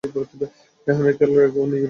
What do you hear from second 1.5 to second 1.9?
নিজের।